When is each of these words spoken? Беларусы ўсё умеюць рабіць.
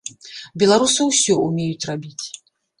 Беларусы 0.63 1.07
ўсё 1.09 1.37
умеюць 1.45 1.87
рабіць. 1.93 2.25